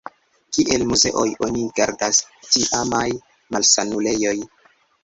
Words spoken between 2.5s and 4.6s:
tiamaj malsanulejoj.